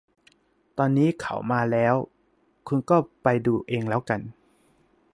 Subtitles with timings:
[0.77, 1.95] ตอนนี้เขามาแล้ว
[2.67, 4.21] คุณก็ไปดูเองแล้วกัน